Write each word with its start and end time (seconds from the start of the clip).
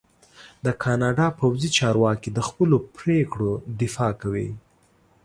د 0.65 0.67
کاناډا 0.83 1.27
پوځي 1.39 1.69
چارواکي 1.77 2.29
د 2.33 2.39
خپلو 2.47 2.77
پرېکړو 2.97 3.51
دفاع 3.81 4.11
کوي. 4.21 4.49